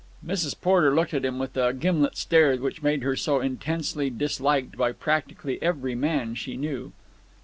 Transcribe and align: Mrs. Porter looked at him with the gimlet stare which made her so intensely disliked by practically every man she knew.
Mrs. 0.25 0.59
Porter 0.59 0.95
looked 0.95 1.13
at 1.13 1.23
him 1.23 1.37
with 1.37 1.53
the 1.53 1.73
gimlet 1.73 2.17
stare 2.17 2.57
which 2.57 2.81
made 2.81 3.03
her 3.03 3.15
so 3.15 3.39
intensely 3.39 4.09
disliked 4.09 4.75
by 4.75 4.93
practically 4.93 5.61
every 5.61 5.93
man 5.93 6.33
she 6.33 6.57
knew. 6.57 6.91